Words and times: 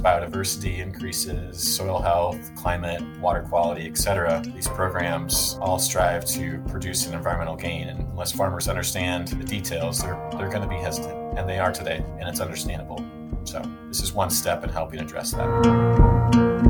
biodiversity 0.00 0.78
increases, 0.78 1.76
soil 1.76 2.00
health, 2.00 2.54
climate, 2.54 3.02
water 3.18 3.42
quality, 3.42 3.86
etc. 3.86 4.42
These 4.54 4.66
programs 4.68 5.58
all 5.60 5.78
strive 5.78 6.24
to 6.26 6.58
produce 6.68 7.06
an 7.06 7.14
environmental 7.14 7.56
gain. 7.56 7.88
And 7.88 8.00
unless 8.08 8.32
farmers 8.32 8.66
understand 8.66 9.28
the 9.28 9.44
details, 9.44 9.98
they're, 9.98 10.18
they're 10.32 10.48
going 10.48 10.62
to 10.62 10.68
be 10.68 10.76
hesitant. 10.76 11.38
And 11.38 11.48
they 11.48 11.58
are 11.58 11.70
today, 11.70 12.02
and 12.18 12.28
it's 12.28 12.40
understandable. 12.40 13.04
So, 13.44 13.62
this 13.88 14.00
is 14.00 14.12
one 14.12 14.30
step 14.30 14.64
in 14.64 14.70
helping 14.70 15.00
address 15.00 15.32
that. 15.32 16.60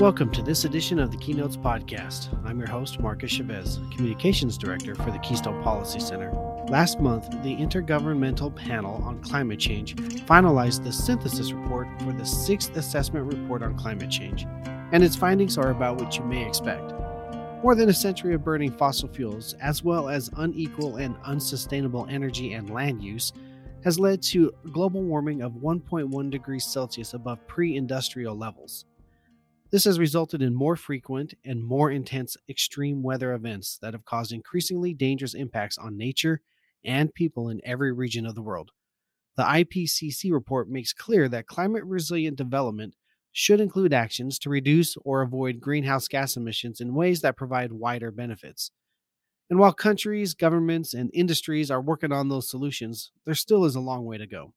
Welcome 0.00 0.30
to 0.32 0.42
this 0.42 0.64
edition 0.64 0.98
of 0.98 1.10
the 1.10 1.18
Keynotes 1.18 1.56
Podcast. 1.56 2.28
I'm 2.44 2.58
your 2.58 2.68
host, 2.68 3.00
Marcus 3.00 3.30
Chavez, 3.30 3.80
Communications 3.94 4.58
Director 4.58 4.94
for 4.94 5.10
the 5.10 5.18
Keystone 5.18 5.62
Policy 5.62 6.00
Center. 6.00 6.49
Last 6.70 7.00
month, 7.00 7.28
the 7.42 7.56
Intergovernmental 7.56 8.54
Panel 8.54 9.02
on 9.02 9.20
Climate 9.22 9.58
Change 9.58 9.96
finalized 9.96 10.84
the 10.84 10.92
synthesis 10.92 11.50
report 11.50 11.88
for 12.00 12.12
the 12.12 12.24
sixth 12.24 12.76
assessment 12.76 13.26
report 13.34 13.64
on 13.64 13.76
climate 13.76 14.08
change, 14.08 14.46
and 14.92 15.02
its 15.02 15.16
findings 15.16 15.58
are 15.58 15.72
about 15.72 16.00
what 16.00 16.16
you 16.16 16.22
may 16.22 16.46
expect. 16.46 16.92
More 17.64 17.74
than 17.74 17.88
a 17.88 17.92
century 17.92 18.34
of 18.34 18.44
burning 18.44 18.70
fossil 18.70 19.08
fuels, 19.08 19.54
as 19.54 19.82
well 19.82 20.08
as 20.08 20.30
unequal 20.36 20.98
and 20.98 21.16
unsustainable 21.24 22.06
energy 22.08 22.52
and 22.52 22.70
land 22.70 23.02
use, 23.02 23.32
has 23.82 23.98
led 23.98 24.22
to 24.22 24.52
global 24.70 25.02
warming 25.02 25.42
of 25.42 25.54
1.1 25.54 26.30
degrees 26.30 26.64
Celsius 26.64 27.14
above 27.14 27.44
pre 27.48 27.74
industrial 27.74 28.36
levels. 28.36 28.84
This 29.72 29.84
has 29.86 29.98
resulted 29.98 30.40
in 30.40 30.54
more 30.54 30.76
frequent 30.76 31.34
and 31.44 31.64
more 31.64 31.90
intense 31.90 32.36
extreme 32.48 33.02
weather 33.02 33.32
events 33.34 33.76
that 33.82 33.92
have 33.92 34.04
caused 34.04 34.30
increasingly 34.30 34.94
dangerous 34.94 35.34
impacts 35.34 35.76
on 35.76 35.96
nature 35.96 36.40
and 36.84 37.14
people 37.14 37.48
in 37.48 37.60
every 37.64 37.92
region 37.92 38.26
of 38.26 38.34
the 38.34 38.42
world. 38.42 38.70
The 39.36 39.44
IPCC 39.44 40.32
report 40.32 40.68
makes 40.68 40.92
clear 40.92 41.28
that 41.28 41.46
climate 41.46 41.84
resilient 41.84 42.36
development 42.36 42.94
should 43.32 43.60
include 43.60 43.92
actions 43.92 44.38
to 44.40 44.50
reduce 44.50 44.96
or 45.04 45.22
avoid 45.22 45.60
greenhouse 45.60 46.08
gas 46.08 46.36
emissions 46.36 46.80
in 46.80 46.94
ways 46.94 47.20
that 47.20 47.36
provide 47.36 47.72
wider 47.72 48.10
benefits. 48.10 48.72
And 49.48 49.58
while 49.58 49.72
countries, 49.72 50.34
governments, 50.34 50.94
and 50.94 51.10
industries 51.12 51.70
are 51.70 51.80
working 51.80 52.12
on 52.12 52.28
those 52.28 52.48
solutions, 52.48 53.10
there 53.24 53.34
still 53.34 53.64
is 53.64 53.74
a 53.74 53.80
long 53.80 54.04
way 54.04 54.18
to 54.18 54.26
go. 54.26 54.52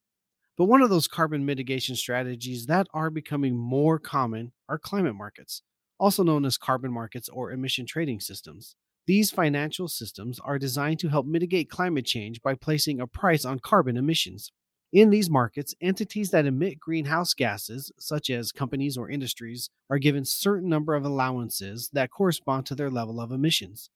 But 0.56 0.66
one 0.66 0.84
of 0.84 0.92
those 0.92 1.08
carbon 1.08 1.46
mitigation 1.46 1.96
strategies 1.96 2.68
that 2.68 2.88
are 2.94 3.10
becoming 3.10 3.56
more 3.56 3.98
common 3.98 4.52
are 4.70 4.78
climate 4.78 5.16
markets, 5.16 5.64
also 6.00 6.24
known 6.24 6.46
as 6.46 6.58
carbon 6.58 6.92
markets 6.92 7.28
or 7.28 7.52
emission 7.52 7.88
trading 7.88 8.20
systems. 8.20 8.76
These 9.06 9.32
financial 9.32 9.90
systems 9.90 10.40
are 10.40 10.58
designed 10.58 11.00
to 11.00 11.10
help 11.10 11.26
mitigate 11.26 11.70
climate 11.70 12.06
change 12.06 12.42
by 12.42 12.56
placing 12.56 13.02
a 13.02 13.08
price 13.08 13.44
on 13.44 13.60
carbon 13.60 13.98
emissions. 13.98 14.52
In 14.94 15.10
these 15.10 15.30
markets, 15.30 15.76
entities 15.82 16.30
that 16.32 16.46
emit 16.46 16.80
greenhouse 16.80 17.34
gases, 17.34 17.92
such 18.00 18.30
as 18.30 18.52
companies 18.52 18.96
or 18.96 19.10
industries, 19.10 19.70
are 19.90 19.98
given 19.98 20.24
certain 20.24 20.70
number 20.70 20.94
of 20.94 21.04
allowances 21.04 21.90
that 21.92 22.12
correspond 22.12 22.66
to 22.68 22.76
their 22.76 22.90
level 22.92 23.20
of 23.20 23.32
emissions. 23.32 23.90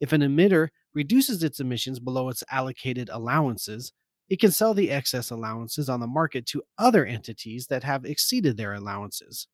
If 0.00 0.12
an 0.12 0.20
emitter 0.20 0.68
reduces 0.92 1.42
its 1.42 1.60
emissions 1.60 1.98
below 1.98 2.28
its 2.28 2.44
allocated 2.50 3.08
allowances, 3.10 3.92
it 4.28 4.40
can 4.40 4.50
sell 4.50 4.74
the 4.74 4.90
excess 4.90 5.30
allowances 5.30 5.88
on 5.88 6.00
the 6.00 6.06
market 6.06 6.44
to 6.46 6.64
other 6.76 7.06
entities 7.06 7.68
that 7.68 7.84
have 7.84 8.04
exceeded 8.04 8.56
their 8.56 8.74
allowances. 8.74 9.48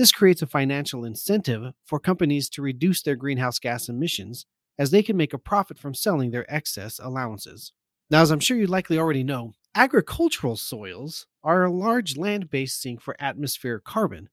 This 0.00 0.12
creates 0.12 0.40
a 0.40 0.46
financial 0.46 1.04
incentive 1.04 1.74
for 1.84 2.00
companies 2.00 2.48
to 2.50 2.62
reduce 2.62 3.02
their 3.02 3.16
greenhouse 3.16 3.58
gas 3.58 3.86
emissions 3.86 4.46
as 4.78 4.90
they 4.90 5.02
can 5.02 5.14
make 5.14 5.34
a 5.34 5.38
profit 5.38 5.78
from 5.78 5.92
selling 5.92 6.30
their 6.30 6.50
excess 6.50 6.98
allowances. 6.98 7.74
Now, 8.08 8.22
as 8.22 8.30
I'm 8.30 8.40
sure 8.40 8.56
you 8.56 8.66
likely 8.66 8.98
already 8.98 9.22
know, 9.22 9.52
agricultural 9.74 10.56
soils 10.56 11.26
are 11.44 11.64
a 11.64 11.70
large 11.70 12.16
land 12.16 12.48
based 12.48 12.80
sink 12.80 13.02
for 13.02 13.14
atmospheric 13.20 13.84
carbon. 13.84 14.30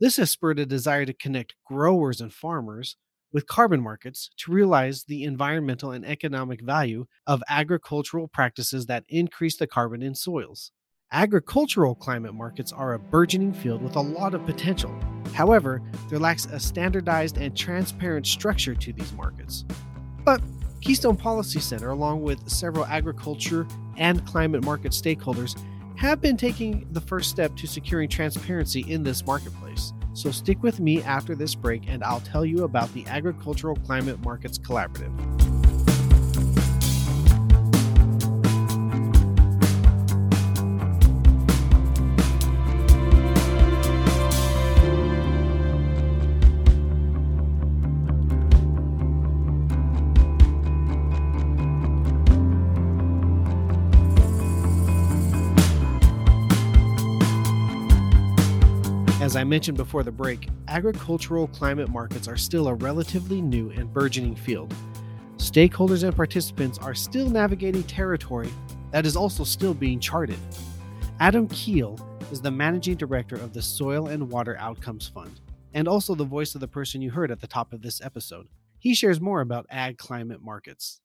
This 0.00 0.16
has 0.16 0.30
spurred 0.30 0.58
a 0.58 0.64
desire 0.64 1.04
to 1.04 1.12
connect 1.12 1.54
growers 1.66 2.22
and 2.22 2.32
farmers 2.32 2.96
with 3.30 3.46
carbon 3.46 3.82
markets 3.82 4.30
to 4.38 4.52
realize 4.52 5.04
the 5.04 5.24
environmental 5.24 5.90
and 5.90 6.06
economic 6.06 6.62
value 6.62 7.04
of 7.26 7.42
agricultural 7.50 8.26
practices 8.26 8.86
that 8.86 9.04
increase 9.10 9.58
the 9.58 9.66
carbon 9.66 10.02
in 10.02 10.14
soils. 10.14 10.72
Agricultural 11.14 11.94
climate 11.94 12.34
markets 12.34 12.72
are 12.72 12.94
a 12.94 12.98
burgeoning 12.98 13.52
field 13.52 13.80
with 13.80 13.94
a 13.94 14.00
lot 14.00 14.34
of 14.34 14.44
potential. 14.44 14.92
However, 15.32 15.80
there 16.10 16.18
lacks 16.18 16.46
a 16.46 16.58
standardized 16.58 17.38
and 17.38 17.56
transparent 17.56 18.26
structure 18.26 18.74
to 18.74 18.92
these 18.92 19.12
markets. 19.12 19.64
But 20.24 20.42
Keystone 20.80 21.16
Policy 21.16 21.60
Center, 21.60 21.90
along 21.90 22.22
with 22.22 22.48
several 22.48 22.84
agriculture 22.86 23.64
and 23.96 24.26
climate 24.26 24.64
market 24.64 24.90
stakeholders, 24.90 25.56
have 25.94 26.20
been 26.20 26.36
taking 26.36 26.88
the 26.90 27.00
first 27.00 27.30
step 27.30 27.54
to 27.58 27.68
securing 27.68 28.08
transparency 28.08 28.80
in 28.80 29.04
this 29.04 29.24
marketplace. 29.24 29.92
So 30.14 30.32
stick 30.32 30.64
with 30.64 30.80
me 30.80 31.00
after 31.04 31.36
this 31.36 31.54
break 31.54 31.84
and 31.86 32.02
I'll 32.02 32.22
tell 32.22 32.44
you 32.44 32.64
about 32.64 32.92
the 32.92 33.06
Agricultural 33.06 33.76
Climate 33.76 34.18
Markets 34.24 34.58
Collaborative. 34.58 35.53
I 59.44 59.46
mentioned 59.46 59.76
before 59.76 60.02
the 60.02 60.10
break, 60.10 60.48
agricultural 60.68 61.48
climate 61.48 61.90
markets 61.90 62.28
are 62.28 62.36
still 62.38 62.66
a 62.66 62.74
relatively 62.76 63.42
new 63.42 63.68
and 63.72 63.92
burgeoning 63.92 64.36
field. 64.36 64.74
Stakeholders 65.36 66.02
and 66.02 66.16
participants 66.16 66.78
are 66.78 66.94
still 66.94 67.28
navigating 67.28 67.82
territory 67.82 68.48
that 68.90 69.04
is 69.04 69.16
also 69.16 69.44
still 69.44 69.74
being 69.74 70.00
charted. 70.00 70.38
Adam 71.20 71.46
Kiel 71.48 71.98
is 72.32 72.40
the 72.40 72.50
managing 72.50 72.94
director 72.94 73.36
of 73.36 73.52
the 73.52 73.60
Soil 73.60 74.06
and 74.06 74.30
Water 74.30 74.56
Outcomes 74.58 75.08
Fund, 75.08 75.42
and 75.74 75.86
also 75.86 76.14
the 76.14 76.24
voice 76.24 76.54
of 76.54 76.62
the 76.62 76.66
person 76.66 77.02
you 77.02 77.10
heard 77.10 77.30
at 77.30 77.42
the 77.42 77.46
top 77.46 77.74
of 77.74 77.82
this 77.82 78.00
episode. 78.00 78.48
He 78.78 78.94
shares 78.94 79.20
more 79.20 79.42
about 79.42 79.66
ag 79.68 79.98
climate 79.98 80.40
markets 80.42 81.02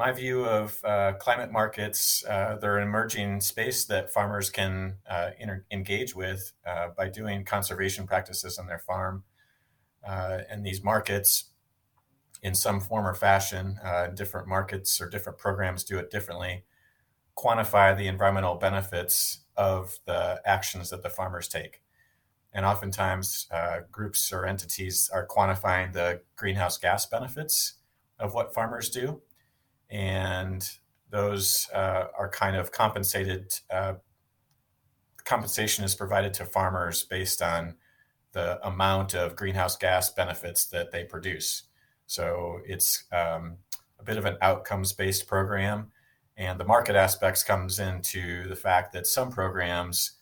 my 0.00 0.12
view 0.12 0.46
of 0.46 0.82
uh, 0.82 1.12
climate 1.20 1.52
markets, 1.52 2.24
uh, 2.26 2.56
they're 2.58 2.78
an 2.78 2.88
emerging 2.88 3.38
space 3.38 3.84
that 3.84 4.10
farmers 4.10 4.48
can 4.48 4.96
uh, 5.06 5.28
inter- 5.38 5.66
engage 5.70 6.14
with 6.16 6.54
uh, 6.66 6.88
by 6.96 7.06
doing 7.06 7.44
conservation 7.44 8.06
practices 8.06 8.58
on 8.58 8.66
their 8.66 8.78
farm. 8.78 9.24
Uh, 10.02 10.38
and 10.48 10.64
these 10.64 10.82
markets, 10.82 11.50
in 12.42 12.54
some 12.54 12.80
form 12.80 13.06
or 13.06 13.12
fashion, 13.12 13.78
uh, 13.84 14.06
different 14.06 14.48
markets 14.48 15.02
or 15.02 15.06
different 15.10 15.38
programs 15.38 15.84
do 15.84 15.98
it 15.98 16.10
differently, 16.10 16.64
quantify 17.36 17.94
the 17.94 18.06
environmental 18.06 18.54
benefits 18.54 19.40
of 19.54 19.98
the 20.06 20.40
actions 20.46 20.88
that 20.88 21.02
the 21.02 21.10
farmers 21.10 21.46
take. 21.46 21.82
And 22.54 22.64
oftentimes, 22.64 23.48
groups 23.92 24.32
or 24.32 24.46
entities 24.46 25.10
are 25.12 25.26
quantifying 25.26 25.92
the 25.92 26.22
greenhouse 26.36 26.78
gas 26.78 27.04
benefits 27.04 27.74
of 28.18 28.32
what 28.32 28.54
farmers 28.54 28.88
do 28.88 29.20
and 29.90 30.68
those 31.10 31.68
uh, 31.74 32.06
are 32.16 32.30
kind 32.30 32.56
of 32.56 32.72
compensated. 32.72 33.52
Uh, 33.70 33.94
compensation 35.24 35.84
is 35.84 35.94
provided 35.94 36.32
to 36.34 36.44
farmers 36.44 37.04
based 37.04 37.42
on 37.42 37.74
the 38.32 38.64
amount 38.66 39.14
of 39.14 39.36
greenhouse 39.36 39.76
gas 39.76 40.10
benefits 40.12 40.66
that 40.66 40.92
they 40.92 41.04
produce. 41.04 41.64
So 42.06 42.60
it's 42.64 43.04
um, 43.12 43.56
a 43.98 44.04
bit 44.04 44.16
of 44.16 44.24
an 44.24 44.36
outcomes 44.40 44.92
based 44.92 45.26
program. 45.26 45.90
And 46.36 46.58
the 46.58 46.64
market 46.64 46.96
aspects 46.96 47.42
comes 47.42 47.78
into 47.78 48.48
the 48.48 48.56
fact 48.56 48.92
that 48.92 49.06
some 49.06 49.30
programs 49.30 50.12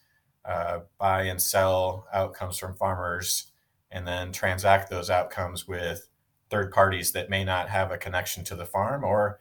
uh, 0.44 0.81
buy 0.98 1.22
and 1.25 1.40
sell 1.40 2.06
outcomes 2.12 2.58
from 2.58 2.75
farmers 2.75 3.52
and 3.90 4.06
then 4.06 4.32
transact 4.32 4.90
those 4.90 5.10
outcomes 5.10 5.69
with 5.69 6.08
third 6.50 6.72
parties 6.72 7.12
that 7.12 7.31
may 7.31 7.44
not 7.44 7.69
have 7.69 7.90
a 7.90 7.98
connection 7.98 8.42
to 8.44 8.56
the 8.56 8.64
farm 8.64 9.04
or 9.04 9.38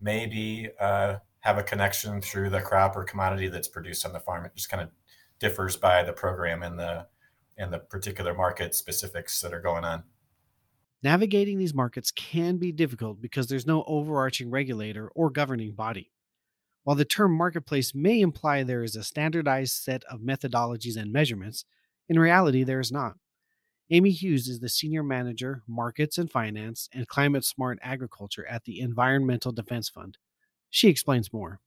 maybe 0.00 0.70
uh, 0.80 1.16
have 1.40 1.58
a 1.58 1.62
connection 1.62 2.20
through 2.20 2.50
the 2.50 2.60
crop 2.60 2.96
or 2.96 3.04
commodity 3.04 3.48
that's 3.48 3.68
produced 3.68 4.04
on 4.04 4.12
the 4.12 4.20
farm. 4.20 4.44
It 4.44 4.52
just 4.54 4.68
kind 4.68 4.82
of 4.82 4.90
differs 5.38 5.76
by 5.76 6.02
the 6.02 6.12
program 6.12 6.62
and 6.62 6.78
the 6.78 7.06
and 7.58 7.72
the 7.72 7.78
particular 7.78 8.34
market 8.34 8.74
specifics 8.74 9.40
that 9.40 9.54
are 9.54 9.60
going 9.60 9.84
on. 9.84 10.04
Navigating 11.02 11.58
these 11.58 11.72
markets 11.72 12.10
can 12.10 12.58
be 12.58 12.72
difficult 12.72 13.20
because 13.20 13.46
there's 13.46 13.66
no 13.66 13.84
overarching 13.86 14.50
regulator 14.50 15.08
or 15.14 15.30
governing 15.30 15.72
body. 15.72 16.10
While 16.84 16.96
the 16.96 17.04
term 17.04 17.32
marketplace 17.32 17.94
may 17.94 18.20
imply 18.20 18.62
there 18.62 18.82
is 18.82 18.94
a 18.94 19.02
standardized 19.02 19.72
set 19.72 20.04
of 20.10 20.20
methodologies 20.20 20.96
and 20.96 21.12
measurements, 21.12 21.64
in 22.08 22.18
reality 22.18 22.62
there 22.62 22.80
is 22.80 22.92
not. 22.92 23.14
Amy 23.88 24.10
Hughes 24.10 24.48
is 24.48 24.58
the 24.58 24.68
Senior 24.68 25.04
Manager, 25.04 25.62
Markets 25.68 26.18
and 26.18 26.28
Finance 26.28 26.88
and 26.92 27.06
Climate 27.06 27.44
Smart 27.44 27.78
Agriculture 27.82 28.44
at 28.48 28.64
the 28.64 28.80
Environmental 28.80 29.52
Defense 29.52 29.88
Fund. 29.88 30.18
She 30.70 30.88
explains 30.88 31.32
more. 31.32 31.60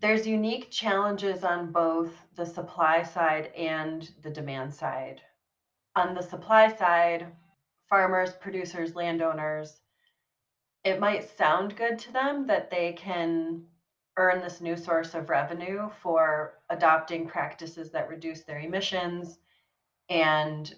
There's 0.00 0.24
unique 0.24 0.70
challenges 0.70 1.42
on 1.42 1.72
both 1.72 2.12
the 2.36 2.46
supply 2.46 3.02
side 3.02 3.46
and 3.56 4.08
the 4.22 4.30
demand 4.30 4.72
side. 4.72 5.20
On 5.96 6.14
the 6.14 6.22
supply 6.22 6.72
side, 6.72 7.26
farmers, 7.88 8.34
producers, 8.40 8.94
landowners, 8.94 9.80
it 10.84 11.00
might 11.00 11.36
sound 11.36 11.74
good 11.74 11.98
to 11.98 12.12
them 12.12 12.46
that 12.46 12.70
they 12.70 12.92
can 12.92 13.64
earn 14.16 14.40
this 14.40 14.60
new 14.60 14.76
source 14.76 15.14
of 15.14 15.28
revenue 15.28 15.88
for 16.00 16.60
adopting 16.70 17.26
practices 17.26 17.90
that 17.90 18.08
reduce 18.08 18.42
their 18.44 18.60
emissions 18.60 19.40
and 20.08 20.76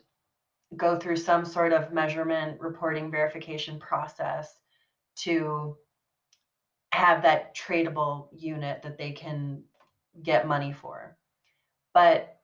go 0.76 0.98
through 0.98 1.16
some 1.16 1.44
sort 1.44 1.72
of 1.72 1.92
measurement, 1.92 2.60
reporting, 2.60 3.10
verification 3.10 3.78
process 3.78 4.58
to 5.16 5.76
have 6.92 7.22
that 7.22 7.54
tradable 7.56 8.28
unit 8.32 8.82
that 8.82 8.98
they 8.98 9.12
can 9.12 9.62
get 10.22 10.46
money 10.48 10.72
for. 10.72 11.16
But 11.94 12.36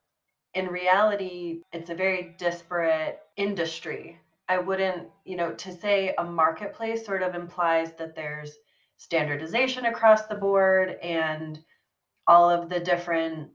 in 0.53 0.67
reality, 0.67 1.61
it's 1.71 1.89
a 1.89 1.95
very 1.95 2.35
disparate 2.37 3.19
industry. 3.35 4.19
I 4.47 4.57
wouldn't, 4.57 5.09
you 5.25 5.35
know, 5.35 5.51
to 5.53 5.75
say 5.75 6.13
a 6.17 6.23
marketplace 6.23 7.05
sort 7.05 7.23
of 7.23 7.35
implies 7.35 7.93
that 7.97 8.15
there's 8.15 8.57
standardization 8.97 9.85
across 9.85 10.27
the 10.27 10.35
board 10.35 10.97
and 11.01 11.59
all 12.27 12.49
of 12.49 12.69
the 12.69 12.79
different 12.79 13.49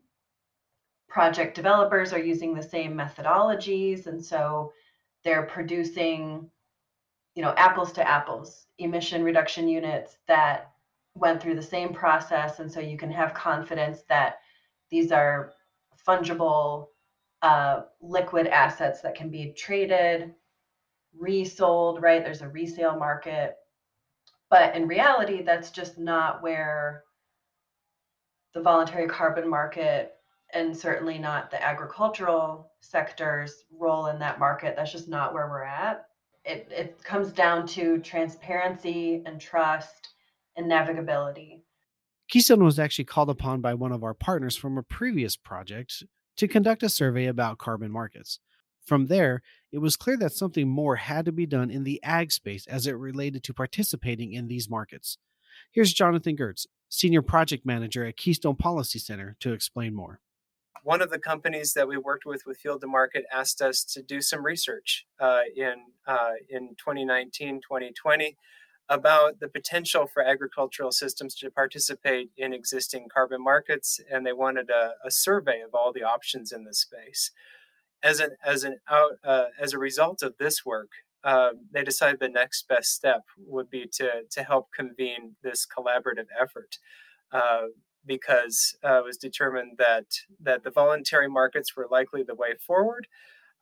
project 1.11 1.57
developers 1.57 2.13
are 2.13 2.21
using 2.21 2.55
the 2.55 2.63
same 2.63 2.95
methodologies 2.95 4.07
and 4.07 4.25
so 4.25 4.73
they're 5.25 5.43
producing 5.43 6.49
you 7.35 7.43
know 7.43 7.53
apples 7.57 7.93
to 7.93 8.09
apples 8.09 8.67
emission 8.79 9.23
reduction 9.23 9.69
units 9.69 10.17
that 10.27 10.71
went 11.15 11.43
through 11.43 11.57
the 11.57 11.63
same 11.63 11.93
process 11.93 12.61
and 12.61 12.71
so 12.71 12.81
you 12.81 12.97
can 12.97 13.11
have 13.11 13.35
confidence 13.35 14.03
that 14.09 14.37
these 14.91 15.11
are 15.11 15.53
fungible 16.07 16.87
uh, 17.43 17.83
liquid 18.01 18.47
assets 18.47 19.01
that 19.01 19.15
can 19.15 19.31
be 19.31 19.53
traded 19.57 20.33
resold 21.19 22.01
right? 22.01 22.23
There's 22.23 22.43
a 22.43 22.49
resale 22.49 22.97
market. 22.97 23.57
But 24.49 24.77
in 24.77 24.87
reality 24.87 25.43
that's 25.43 25.71
just 25.71 25.99
not 25.99 26.43
where 26.43 27.03
the 28.55 28.63
voluntary 28.63 29.09
carbon 29.09 29.49
market 29.49 30.15
and 30.53 30.77
certainly 30.77 31.19
not 31.19 31.51
the 31.51 31.63
agricultural 31.63 32.71
sector's 32.81 33.65
role 33.71 34.07
in 34.07 34.19
that 34.19 34.39
market. 34.39 34.75
That's 34.77 34.93
just 34.93 35.09
not 35.09 35.35
where 35.35 35.49
we're 35.49 35.65
at. 35.65 36.07
It, 36.45 36.69
it 36.71 37.05
comes 37.05 37.33
down 37.33 37.67
to 37.69 37.99
transparency 37.99 39.23
and 39.27 39.41
trust 39.41 40.11
and 40.57 40.71
navigability. 40.71 41.63
Keystone 42.29 42.65
was 42.65 42.79
actually 42.79 43.05
called 43.05 43.29
upon 43.29 43.61
by 43.61 43.75
one 43.75 43.93
of 43.93 44.05
our 44.05 44.15
partners 44.15 44.57
from 44.57 44.79
a 44.79 44.83
previous 44.83 45.37
project 45.37 46.05
to 46.37 46.49
conduct 46.49 46.83
a 46.83 46.89
survey 46.89 47.27
about 47.27 47.59
carbon 47.59 47.91
markets. 47.91 48.39
From 48.85 49.07
there, 49.07 49.43
it 49.73 49.79
was 49.79 49.97
clear 49.97 50.17
that 50.19 50.33
something 50.33 50.69
more 50.69 50.97
had 50.97 51.25
to 51.27 51.33
be 51.33 51.47
done 51.47 51.71
in 51.71 51.85
the 51.85 52.03
ag 52.03 52.33
space 52.33 52.67
as 52.67 52.87
it 52.87 52.93
related 52.93 53.43
to 53.45 53.55
participating 53.55 54.33
in 54.33 54.49
these 54.49 54.71
markets. 54.71 55.19
Here's 55.71 55.93
Jonathan 55.93 56.37
Gertz, 56.37 56.67
Senior 56.89 57.23
Project 57.23 57.67
Manager 57.67 58.05
at 58.05 58.17
Keystone 58.17 58.57
Policy 58.57 58.99
Center, 58.99 59.37
to 59.41 59.53
explain 59.53 59.95
more 59.95 60.21
one 60.83 61.03
of 61.03 61.11
the 61.11 61.19
companies 61.19 61.73
that 61.75 61.89
we 61.89 61.97
worked 61.97 62.25
with 62.25 62.43
with 62.47 62.59
Field 62.59 62.81
to 62.81 62.87
Market 62.87 63.25
asked 63.33 63.61
us 63.61 63.85
to 63.85 64.03
do 64.03 64.21
some 64.21 64.45
research 64.45 65.07
uh, 65.19 65.41
in 65.57 65.75
uh, 66.07 66.33
in 66.49 66.71
2019 66.79 67.61
2020 67.61 68.37
about 68.91 69.39
the 69.39 69.49
potential 69.49 70.09
for 70.13 70.21
agricultural 70.23 70.91
systems 70.91 71.37
to 71.37 71.49
participate 71.49 72.31
in 72.37 72.53
existing 72.53 73.09
carbon 73.09 73.43
markets, 73.43 74.01
and 74.11 74.27
they 74.27 74.33
wanted 74.33 74.69
a, 74.69 74.95
a 75.05 75.11
survey 75.11 75.61
of 75.61 75.73
all 75.75 75.93
the 75.93 76.03
options 76.03 76.51
in 76.51 76.65
this 76.65 76.81
space. 76.81 77.31
As 78.03 78.19
an 78.19 78.31
as 78.45 78.65
an 78.65 78.79
out 78.89 79.13
uh, 79.25 79.47
as 79.59 79.73
a 79.73 79.79
result 79.79 80.23
of 80.23 80.35
this 80.39 80.67
work, 80.67 80.91
uh, 81.23 81.51
they 81.71 81.85
decided 81.85 82.19
the 82.19 82.29
next 82.29 82.67
best 82.67 82.93
step 82.93 83.23
would 83.47 83.71
be 83.71 83.87
to 83.93 84.23
to 84.29 84.43
help 84.43 84.69
convene 84.75 85.37
this 85.43 85.67
collaborative 85.67 86.27
effort. 86.41 86.79
Uh, 87.31 87.67
because 88.05 88.77
uh, 88.85 88.99
it 88.99 89.05
was 89.05 89.17
determined 89.17 89.79
that 89.79 90.07
that 90.41 90.65
the 90.65 90.71
voluntary 90.71 91.29
markets 91.29 91.77
were 91.77 91.87
likely 91.91 92.23
the 92.23 92.35
way 92.35 92.55
forward, 92.67 93.07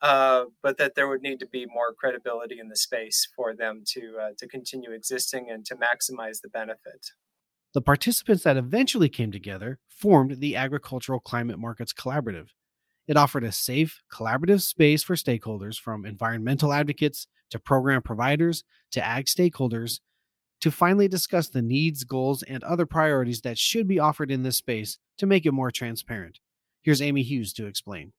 uh, 0.00 0.44
but 0.62 0.78
that 0.78 0.94
there 0.94 1.08
would 1.08 1.22
need 1.22 1.40
to 1.40 1.46
be 1.46 1.66
more 1.66 1.92
credibility 1.92 2.58
in 2.58 2.68
the 2.68 2.76
space 2.76 3.28
for 3.34 3.54
them 3.54 3.82
to 3.86 4.16
uh, 4.20 4.30
to 4.38 4.46
continue 4.46 4.92
existing 4.92 5.50
and 5.50 5.64
to 5.66 5.74
maximize 5.74 6.40
the 6.40 6.48
benefit. 6.48 7.10
The 7.74 7.82
participants 7.82 8.44
that 8.44 8.56
eventually 8.56 9.08
came 9.08 9.30
together 9.30 9.78
formed 9.88 10.40
the 10.40 10.56
Agricultural 10.56 11.20
Climate 11.20 11.58
Markets 11.58 11.92
Collaborative. 11.92 12.48
It 13.06 13.16
offered 13.16 13.44
a 13.44 13.52
safe, 13.52 14.02
collaborative 14.12 14.62
space 14.62 15.02
for 15.02 15.16
stakeholders 15.16 15.78
from 15.78 16.04
environmental 16.04 16.72
advocates 16.72 17.26
to 17.50 17.58
program 17.58 18.02
providers 18.02 18.64
to 18.92 19.04
ag 19.04 19.26
stakeholders 19.26 20.00
to 20.60 20.70
finally 20.70 21.08
discuss 21.08 21.48
the 21.48 21.62
needs, 21.62 22.04
goals, 22.04 22.42
and 22.42 22.62
other 22.64 22.86
priorities 22.86 23.42
that 23.42 23.58
should 23.58 23.86
be 23.86 23.98
offered 23.98 24.30
in 24.30 24.42
this 24.42 24.56
space 24.56 24.98
to 25.18 25.26
make 25.26 25.46
it 25.46 25.52
more 25.52 25.70
transparent. 25.70 26.40
Here's 26.82 27.02
Amy 27.02 27.22
Hughes 27.22 27.52
to 27.54 27.66
explain. 27.66 28.12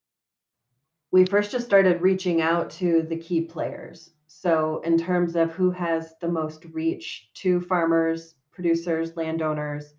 We 1.11 1.25
first 1.25 1.51
just 1.51 1.65
started 1.65 2.01
reaching 2.01 2.41
out 2.41 2.69
to 2.71 3.01
the 3.01 3.17
key 3.17 3.41
players. 3.41 4.11
So, 4.27 4.81
in 4.85 4.97
terms 4.97 5.35
of 5.35 5.51
who 5.51 5.71
has 5.71 6.13
the 6.21 6.27
most 6.27 6.65
reach 6.65 7.29
to 7.35 7.61
farmers, 7.61 8.35
producers, 8.51 9.17
landowners, 9.17 9.93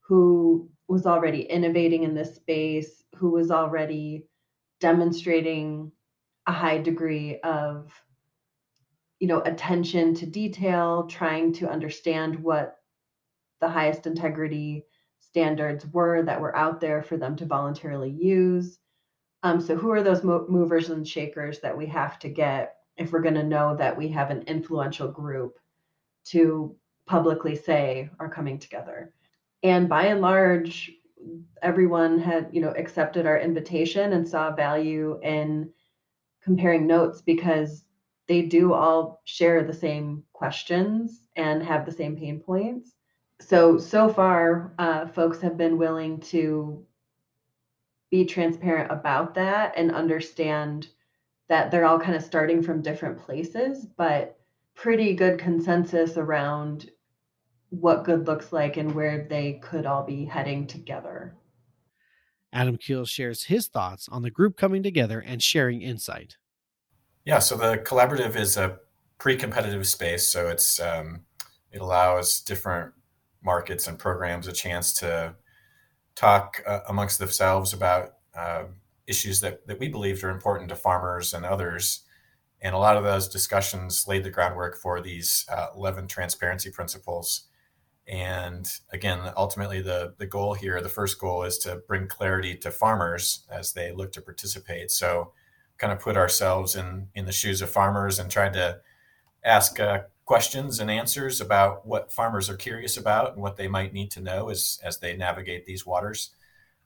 who 0.00 0.70
was 0.88 1.04
already 1.04 1.42
innovating 1.42 2.04
in 2.04 2.14
this 2.14 2.34
space, 2.34 3.04
who 3.14 3.30
was 3.30 3.50
already 3.50 4.24
demonstrating 4.80 5.92
a 6.46 6.52
high 6.52 6.78
degree 6.78 7.38
of 7.40 7.92
you 9.20 9.26
know 9.26 9.40
attention 9.42 10.14
to 10.14 10.26
detail 10.26 11.06
trying 11.06 11.52
to 11.54 11.70
understand 11.70 12.38
what 12.38 12.76
the 13.60 13.68
highest 13.68 14.06
integrity 14.06 14.84
standards 15.18 15.86
were 15.86 16.22
that 16.22 16.40
were 16.40 16.56
out 16.56 16.80
there 16.80 17.02
for 17.02 17.16
them 17.16 17.36
to 17.36 17.46
voluntarily 17.46 18.10
use. 18.10 18.78
Um, 19.42 19.60
so 19.60 19.76
who 19.76 19.90
are 19.90 20.02
those 20.02 20.24
mo- 20.24 20.46
movers 20.48 20.90
and 20.90 21.06
shakers 21.06 21.60
that 21.60 21.76
we 21.76 21.86
have 21.86 22.18
to 22.20 22.28
get 22.28 22.76
if 22.96 23.12
we're 23.12 23.22
going 23.22 23.34
to 23.34 23.44
know 23.44 23.76
that 23.76 23.96
we 23.96 24.08
have 24.08 24.30
an 24.30 24.42
influential 24.42 25.08
group 25.08 25.58
to 26.26 26.74
publicly 27.06 27.56
say 27.56 28.10
are 28.18 28.30
coming 28.30 28.58
together? 28.58 29.12
And 29.62 29.88
by 29.88 30.06
and 30.06 30.20
large 30.20 30.92
everyone 31.62 32.18
had 32.18 32.48
you 32.52 32.60
know 32.60 32.70
accepted 32.70 33.26
our 33.26 33.38
invitation 33.38 34.12
and 34.12 34.26
saw 34.26 34.54
value 34.54 35.18
in 35.22 35.70
comparing 36.42 36.86
notes 36.86 37.20
because 37.20 37.84
they 38.28 38.42
do 38.42 38.74
all 38.74 39.22
share 39.24 39.64
the 39.64 39.74
same 39.74 40.22
questions 40.32 41.28
and 41.34 41.62
have 41.62 41.86
the 41.86 41.92
same 41.92 42.16
pain 42.16 42.40
points. 42.40 42.92
So, 43.40 43.78
so 43.78 44.08
far, 44.08 44.74
uh, 44.78 45.06
folks 45.06 45.40
have 45.40 45.56
been 45.56 45.78
willing 45.78 46.20
to 46.20 46.84
be 48.10 48.24
transparent 48.24 48.90
about 48.90 49.34
that 49.34 49.74
and 49.76 49.92
understand 49.92 50.88
that 51.48 51.70
they're 51.70 51.86
all 51.86 51.98
kind 51.98 52.14
of 52.14 52.22
starting 52.22 52.62
from 52.62 52.82
different 52.82 53.18
places, 53.18 53.86
but 53.96 54.38
pretty 54.74 55.14
good 55.14 55.38
consensus 55.38 56.16
around 56.16 56.90
what 57.70 58.04
good 58.04 58.26
looks 58.26 58.52
like 58.52 58.76
and 58.76 58.94
where 58.94 59.26
they 59.28 59.54
could 59.62 59.86
all 59.86 60.04
be 60.04 60.24
heading 60.24 60.66
together. 60.66 61.34
Adam 62.52 62.76
Kiel 62.76 63.04
shares 63.04 63.44
his 63.44 63.66
thoughts 63.66 64.08
on 64.08 64.22
the 64.22 64.30
group 64.30 64.56
coming 64.56 64.82
together 64.82 65.20
and 65.20 65.42
sharing 65.42 65.82
insight. 65.82 66.36
Yeah, 67.28 67.40
so 67.40 67.58
the 67.58 67.76
collaborative 67.76 68.36
is 68.36 68.56
a 68.56 68.78
pre-competitive 69.18 69.86
space, 69.86 70.26
so 70.26 70.48
it's 70.48 70.80
um, 70.80 71.26
it 71.70 71.82
allows 71.82 72.40
different 72.40 72.94
markets 73.42 73.86
and 73.86 73.98
programs 73.98 74.48
a 74.48 74.52
chance 74.52 74.94
to 74.94 75.34
talk 76.14 76.62
uh, 76.66 76.80
amongst 76.88 77.18
themselves 77.18 77.74
about 77.74 78.14
uh, 78.34 78.64
issues 79.06 79.42
that, 79.42 79.66
that 79.66 79.78
we 79.78 79.90
believed 79.90 80.24
are 80.24 80.30
important 80.30 80.70
to 80.70 80.74
farmers 80.74 81.34
and 81.34 81.44
others. 81.44 82.00
And 82.62 82.74
a 82.74 82.78
lot 82.78 82.96
of 82.96 83.04
those 83.04 83.28
discussions 83.28 84.08
laid 84.08 84.24
the 84.24 84.30
groundwork 84.30 84.78
for 84.78 85.02
these 85.02 85.44
uh, 85.50 85.66
11 85.76 86.08
transparency 86.08 86.70
principles. 86.70 87.42
And 88.06 88.72
again, 88.90 89.20
ultimately, 89.36 89.82
the, 89.82 90.14
the 90.16 90.26
goal 90.26 90.54
here, 90.54 90.80
the 90.80 90.88
first 90.88 91.20
goal 91.20 91.42
is 91.42 91.58
to 91.58 91.82
bring 91.86 92.08
clarity 92.08 92.56
to 92.56 92.70
farmers 92.70 93.44
as 93.50 93.74
they 93.74 93.92
look 93.92 94.12
to 94.12 94.22
participate. 94.22 94.90
So 94.90 95.34
kind 95.78 95.92
of 95.92 96.00
put 96.00 96.16
ourselves 96.16 96.74
in 96.74 97.08
in 97.14 97.24
the 97.24 97.32
shoes 97.32 97.62
of 97.62 97.70
farmers 97.70 98.18
and 98.18 98.30
tried 98.30 98.52
to 98.52 98.80
ask 99.44 99.78
uh, 99.80 100.00
questions 100.24 100.78
and 100.78 100.90
answers 100.90 101.40
about 101.40 101.86
what 101.86 102.12
farmers 102.12 102.50
are 102.50 102.56
curious 102.56 102.96
about 102.96 103.32
and 103.32 103.42
what 103.42 103.56
they 103.56 103.68
might 103.68 103.92
need 103.92 104.10
to 104.10 104.20
know 104.20 104.48
as 104.50 104.78
as 104.82 104.98
they 104.98 105.16
navigate 105.16 105.64
these 105.64 105.86
waters. 105.86 106.30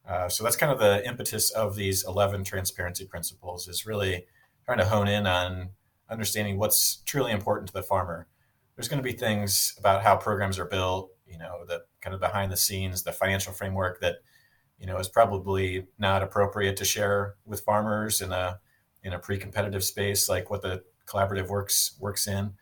Uh, 0.09 0.29
so 0.29 0.43
that's 0.43 0.57
kind 0.57 0.73
of 0.73 0.79
the 0.79 1.07
impetus 1.07 1.51
of 1.51 1.77
these 1.77 2.05
11 2.07 2.45
transparency 2.45 3.05
principles 3.05 3.69
is 3.69 3.87
really 3.87 4.27
trying 4.65 4.79
to 4.79 4.85
hone 4.85 5.09
in 5.09 5.27
on 5.27 5.71
understanding 6.11 6.59
what's 6.59 6.97
truly 7.07 7.33
important 7.33 7.69
to 7.69 7.73
the 7.73 7.83
farmer. 7.83 8.27
There's 8.75 8.89
going 8.89 9.03
to 9.03 9.09
be 9.09 9.17
things 9.17 9.75
about 9.79 10.03
how 10.03 10.17
programs 10.17 10.59
are 10.59 10.65
built, 10.65 11.11
you 11.27 11.39
know, 11.39 11.65
the 11.67 11.83
kind 12.01 12.15
of 12.15 12.21
behind 12.21 12.51
the 12.51 12.57
scenes, 12.57 13.03
the 13.03 13.13
financial 13.13 13.53
framework 13.53 14.01
that 14.01 14.17
you 14.79 14.87
know 14.87 14.99
is 14.99 15.09
probably 15.09 15.87
not 15.99 16.23
appropriate 16.23 16.77
to 16.77 16.85
share 16.85 17.37
with 17.45 17.61
farmers 17.61 18.21
in 18.21 18.33
a 18.33 18.59
in 19.04 19.12
a 19.12 19.18
pre-competitive 19.18 19.85
space 19.85 20.28
like 20.28 20.50
what 20.50 20.62
the 20.62 20.82
collaborative 21.06 21.49
works 21.49 21.97
works 21.99 22.26
in. 22.26 22.52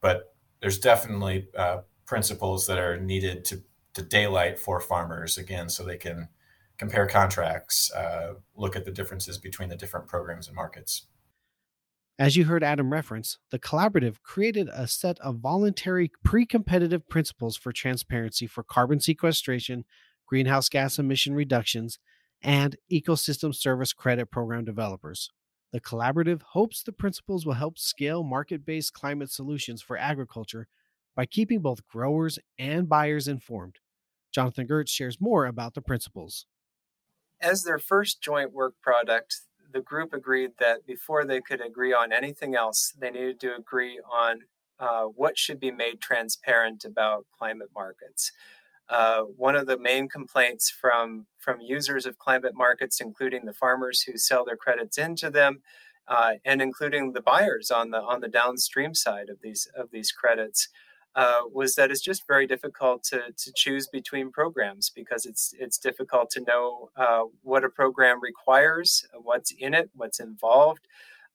But 0.00 0.34
there's 0.60 0.78
definitely 0.78 1.48
uh, 1.56 1.78
principles 2.06 2.66
that 2.66 2.78
are 2.78 2.98
needed 2.98 3.44
to 3.46 3.62
to 3.94 4.02
daylight 4.02 4.58
for 4.58 4.80
farmers 4.80 5.38
again, 5.38 5.68
so 5.68 5.84
they 5.84 5.96
can 5.96 6.28
compare 6.78 7.06
contracts, 7.06 7.92
uh, 7.92 8.34
look 8.56 8.76
at 8.76 8.84
the 8.84 8.92
differences 8.92 9.38
between 9.38 9.68
the 9.68 9.76
different 9.76 10.06
programs 10.06 10.46
and 10.46 10.54
markets. 10.54 11.06
As 12.18 12.36
you 12.36 12.44
heard 12.44 12.64
Adam 12.64 12.92
reference, 12.92 13.38
the 13.50 13.58
collaborative 13.58 14.22
created 14.22 14.68
a 14.72 14.88
set 14.88 15.18
of 15.20 15.38
voluntary 15.38 16.10
pre 16.24 16.46
competitive 16.46 17.08
principles 17.08 17.56
for 17.56 17.72
transparency 17.72 18.46
for 18.46 18.62
carbon 18.62 19.00
sequestration, 19.00 19.84
greenhouse 20.26 20.68
gas 20.68 20.98
emission 20.98 21.34
reductions, 21.34 21.98
and 22.42 22.76
ecosystem 22.90 23.54
service 23.54 23.92
credit 23.92 24.30
program 24.30 24.64
developers. 24.64 25.30
The 25.72 25.80
collaborative 25.80 26.42
hopes 26.42 26.82
the 26.82 26.92
principles 26.92 27.44
will 27.44 27.54
help 27.54 27.78
scale 27.78 28.22
market 28.22 28.64
based 28.64 28.94
climate 28.94 29.30
solutions 29.30 29.82
for 29.82 29.98
agriculture 29.98 30.66
by 31.14 31.26
keeping 31.26 31.60
both 31.60 31.86
growers 31.86 32.38
and 32.58 32.88
buyers 32.88 33.28
informed. 33.28 33.76
Jonathan 34.32 34.66
Gertz 34.66 34.88
shares 34.88 35.20
more 35.20 35.46
about 35.46 35.74
the 35.74 35.82
principles. 35.82 36.46
As 37.40 37.64
their 37.64 37.78
first 37.78 38.22
joint 38.22 38.52
work 38.52 38.74
product, 38.82 39.40
the 39.72 39.80
group 39.80 40.12
agreed 40.12 40.52
that 40.58 40.86
before 40.86 41.24
they 41.24 41.40
could 41.40 41.60
agree 41.60 41.92
on 41.92 42.12
anything 42.12 42.54
else, 42.54 42.94
they 42.98 43.10
needed 43.10 43.40
to 43.40 43.54
agree 43.54 44.00
on 44.10 44.40
uh, 44.80 45.04
what 45.04 45.36
should 45.36 45.60
be 45.60 45.70
made 45.70 46.00
transparent 46.00 46.84
about 46.84 47.26
climate 47.36 47.70
markets. 47.74 48.32
Uh, 48.90 49.22
one 49.22 49.54
of 49.54 49.66
the 49.66 49.78
main 49.78 50.08
complaints 50.08 50.70
from 50.70 51.26
from 51.38 51.60
users 51.60 52.06
of 52.06 52.18
climate 52.18 52.54
markets, 52.54 53.00
including 53.00 53.44
the 53.44 53.52
farmers 53.52 54.02
who 54.02 54.16
sell 54.16 54.44
their 54.44 54.56
credits 54.56 54.96
into 54.96 55.30
them, 55.30 55.60
uh, 56.08 56.32
and 56.44 56.62
including 56.62 57.12
the 57.12 57.20
buyers 57.20 57.70
on 57.70 57.90
the 57.90 58.00
on 58.00 58.20
the 58.20 58.28
downstream 58.28 58.94
side 58.94 59.28
of 59.28 59.38
these 59.42 59.68
of 59.76 59.90
these 59.90 60.10
credits, 60.10 60.68
uh, 61.14 61.40
was 61.52 61.74
that 61.74 61.90
it's 61.90 62.00
just 62.00 62.26
very 62.26 62.46
difficult 62.46 63.02
to, 63.02 63.22
to 63.36 63.52
choose 63.56 63.88
between 63.88 64.30
programs 64.30 64.90
because 64.94 65.26
it's 65.26 65.52
it's 65.58 65.76
difficult 65.76 66.30
to 66.30 66.40
know 66.46 66.90
uh, 66.96 67.24
what 67.42 67.64
a 67.64 67.68
program 67.68 68.20
requires, 68.22 69.04
what's 69.14 69.52
in 69.58 69.74
it, 69.74 69.90
what's 69.94 70.20
involved, 70.20 70.86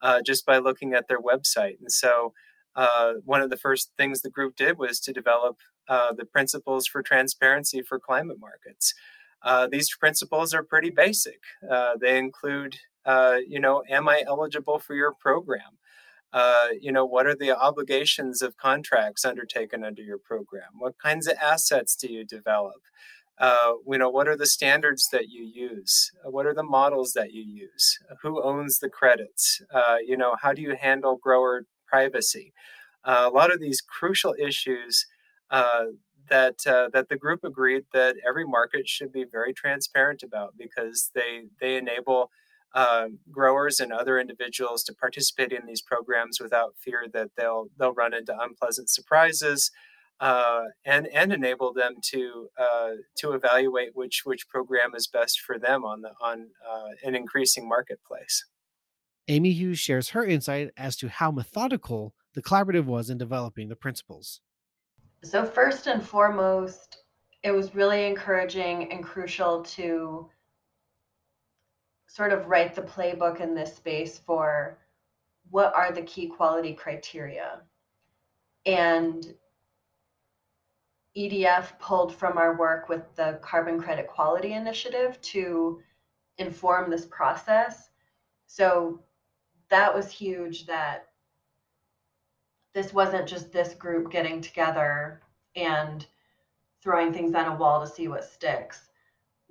uh, 0.01 0.21
just 0.25 0.45
by 0.45 0.57
looking 0.57 0.93
at 0.93 1.07
their 1.07 1.21
website. 1.21 1.79
And 1.79 1.91
so, 1.91 2.33
uh, 2.75 3.13
one 3.25 3.41
of 3.41 3.49
the 3.49 3.57
first 3.57 3.91
things 3.97 4.21
the 4.21 4.29
group 4.29 4.55
did 4.55 4.77
was 4.77 4.99
to 5.01 5.13
develop 5.13 5.57
uh, 5.87 6.13
the 6.13 6.25
principles 6.25 6.87
for 6.87 7.01
transparency 7.03 7.81
for 7.81 7.99
climate 7.99 8.37
markets. 8.39 8.93
these 9.71 9.89
principles 9.95 10.53
are 10.53 10.63
pretty 10.63 10.89
basic. 10.89 11.39
they 11.99 12.17
include, 12.17 12.77
you 13.47 13.59
know, 13.59 13.83
am 13.89 14.07
I 14.09 14.23
eligible 14.27 14.79
for 14.79 14.95
your 14.95 15.13
program? 15.13 15.77
Uh, 16.33 16.69
you 16.81 16.91
know, 16.91 17.05
what 17.05 17.27
are 17.27 17.35
the 17.35 17.51
obligations 17.51 18.41
of 18.41 18.57
contracts 18.57 19.23
undertaken 19.23 19.83
under 19.83 20.01
your 20.01 20.17
program? 20.17 20.71
What 20.79 20.97
kinds 20.97 21.27
of 21.27 21.37
assets 21.39 21.95
do 21.95 22.11
you 22.11 22.25
develop? 22.25 22.81
Uh, 23.37 23.73
you 23.87 23.97
know, 23.99 24.09
what 24.09 24.27
are 24.27 24.35
the 24.35 24.47
standards 24.47 25.09
that 25.11 25.29
you 25.29 25.43
use? 25.43 26.11
Uh, 26.25 26.31
what 26.31 26.45
are 26.45 26.53
the 26.53 26.63
models 26.63 27.13
that 27.13 27.33
you 27.33 27.43
use? 27.43 27.99
Who 28.23 28.41
owns 28.43 28.79
the 28.79 28.89
credits? 28.89 29.61
Uh, 29.73 29.97
you 30.05 30.17
know, 30.17 30.35
how 30.41 30.53
do 30.53 30.61
you 30.61 30.75
handle 30.75 31.17
grower 31.17 31.65
privacy? 31.87 32.53
Uh, 33.03 33.29
a 33.31 33.35
lot 33.35 33.53
of 33.53 33.59
these 33.59 33.81
crucial 33.81 34.35
issues 34.39 35.05
that 36.29 36.57
that 36.65 37.07
the 37.09 37.17
group 37.17 37.43
agreed 37.43 37.83
that 37.93 38.15
every 38.27 38.45
market 38.45 38.87
should 38.87 39.11
be 39.11 39.25
very 39.29 39.53
transparent 39.53 40.23
about 40.23 40.53
because 40.57 41.11
they 41.13 41.43
they 41.59 41.77
enable 41.77 42.31
uh, 42.73 43.07
growers 43.31 43.79
and 43.79 43.93
other 43.93 44.19
individuals 44.19 44.83
to 44.83 44.93
participate 44.93 45.51
in 45.51 45.65
these 45.67 45.81
programs 45.81 46.39
without 46.41 46.75
fear 46.77 47.05
that 47.13 47.29
they'll 47.37 47.67
they'll 47.77 47.93
run 47.93 48.13
into 48.13 48.35
unpleasant 48.39 48.89
surprises, 48.89 49.71
uh, 50.19 50.63
and 50.85 51.07
and 51.13 51.31
enable 51.31 51.71
them 51.73 51.95
to 52.01 52.49
uh, 52.57 52.91
to 53.17 53.33
evaluate 53.33 53.91
which 53.93 54.21
which 54.25 54.49
program 54.49 54.95
is 54.95 55.07
best 55.07 55.39
for 55.39 55.59
them 55.59 55.85
on 55.85 56.01
the 56.01 56.11
on 56.19 56.47
uh, 56.67 56.89
an 57.03 57.15
increasing 57.15 57.67
marketplace. 57.67 58.45
Amy 59.27 59.51
Hughes 59.51 59.79
shares 59.79 60.09
her 60.09 60.25
insight 60.25 60.71
as 60.75 60.97
to 60.97 61.07
how 61.07 61.31
methodical 61.31 62.13
the 62.33 62.41
collaborative 62.41 62.85
was 62.85 63.09
in 63.09 63.17
developing 63.17 63.69
the 63.69 63.75
principles. 63.75 64.41
So 65.23 65.45
first 65.45 65.87
and 65.87 66.05
foremost, 66.05 67.03
it 67.43 67.51
was 67.51 67.73
really 67.73 68.05
encouraging 68.05 68.91
and 68.91 69.03
crucial 69.03 69.63
to 69.63 70.29
sort 72.07 72.33
of 72.33 72.47
write 72.47 72.75
the 72.75 72.81
playbook 72.81 73.39
in 73.39 73.55
this 73.55 73.75
space 73.75 74.19
for 74.19 74.77
what 75.49 75.73
are 75.75 75.91
the 75.91 76.01
key 76.01 76.27
quality 76.27 76.73
criteria. 76.73 77.61
And 78.65 79.33
EDF 81.15 81.79
pulled 81.79 82.13
from 82.13 82.37
our 82.37 82.57
work 82.57 82.89
with 82.89 83.03
the 83.15 83.39
Carbon 83.41 83.81
Credit 83.81 84.07
Quality 84.07 84.53
Initiative 84.53 85.21
to 85.21 85.81
inform 86.37 86.89
this 86.89 87.05
process. 87.05 87.89
So 88.47 88.99
that 89.69 89.93
was 89.93 90.11
huge 90.11 90.65
that 90.65 91.07
this 92.73 92.93
wasn't 92.93 93.27
just 93.27 93.51
this 93.51 93.73
group 93.73 94.11
getting 94.11 94.41
together 94.41 95.21
and 95.55 96.05
throwing 96.81 97.13
things 97.13 97.35
on 97.35 97.45
a 97.45 97.55
wall 97.55 97.79
to 97.79 97.87
see 97.87 98.07
what 98.07 98.23
sticks 98.23 98.89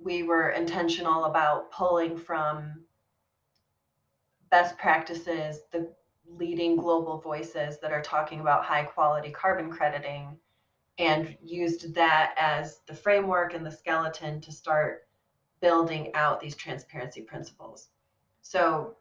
we 0.03 0.23
were 0.23 0.49
intentional 0.49 1.25
about 1.25 1.71
pulling 1.71 2.17
from 2.17 2.83
best 4.49 4.77
practices, 4.77 5.61
the 5.71 5.91
leading 6.27 6.75
global 6.75 7.19
voices 7.19 7.79
that 7.79 7.91
are 7.91 8.01
talking 8.01 8.39
about 8.39 8.65
high 8.65 8.83
quality 8.83 9.31
carbon 9.31 9.71
crediting, 9.71 10.37
and 10.99 11.35
used 11.43 11.93
that 11.95 12.35
as 12.37 12.81
the 12.87 12.93
framework 12.93 13.53
and 13.53 13.65
the 13.65 13.71
skeleton 13.71 14.39
to 14.41 14.51
start 14.51 15.07
building 15.61 16.11
out 16.13 16.39
these 16.39 16.55
transparency 16.55 17.21
principles. 17.21 17.89
So 18.41 18.95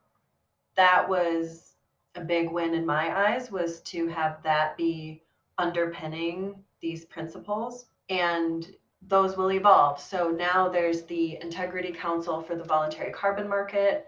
that 0.77 1.09
was 1.09 1.72
a 2.15 2.21
big 2.21 2.51
win 2.51 2.75
in 2.75 2.85
my 2.85 3.35
eyes 3.35 3.51
was 3.51 3.81
to 3.81 4.07
have 4.09 4.43
that 4.43 4.77
be 4.77 5.23
underpinning 5.59 6.55
these 6.81 7.05
principles 7.05 7.87
and 8.09 8.75
those 9.09 9.37
will 9.37 9.53
evolve. 9.53 10.01
So 10.01 10.31
now 10.31 10.69
there's 10.69 11.03
the 11.05 11.39
Integrity 11.41 11.93
Council 11.93 12.41
for 12.41 12.55
the 12.55 12.65
Voluntary 12.65 13.13
Carbon 13.13 13.49
Market, 13.49 14.07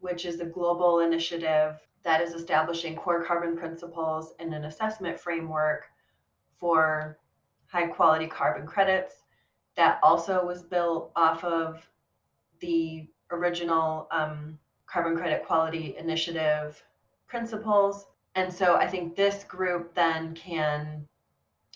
which 0.00 0.24
is 0.24 0.40
a 0.40 0.44
global 0.44 1.00
initiative 1.00 1.78
that 2.02 2.20
is 2.20 2.34
establishing 2.34 2.96
core 2.96 3.24
carbon 3.24 3.56
principles 3.56 4.34
and 4.38 4.52
an 4.52 4.64
assessment 4.64 5.18
framework 5.18 5.86
for 6.58 7.18
high 7.66 7.86
quality 7.86 8.26
carbon 8.26 8.66
credits. 8.66 9.22
That 9.76 9.98
also 10.02 10.44
was 10.44 10.62
built 10.62 11.10
off 11.16 11.42
of 11.42 11.88
the 12.60 13.08
original 13.30 14.06
um, 14.10 14.58
Carbon 14.86 15.16
Credit 15.16 15.44
Quality 15.44 15.96
Initiative 15.98 16.82
principles. 17.26 18.06
And 18.34 18.52
so 18.52 18.76
I 18.76 18.86
think 18.86 19.14
this 19.14 19.44
group 19.44 19.94
then 19.94 20.34
can 20.34 21.06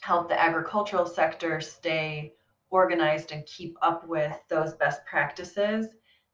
help 0.01 0.29
the 0.29 0.41
agricultural 0.41 1.07
sector 1.07 1.61
stay 1.61 2.35
organized 2.71 3.33
and 3.33 3.47
keep 3.47 3.77
up 3.83 4.07
with 4.07 4.37
those 4.49 4.75
best 4.75 5.05
practices 5.07 5.87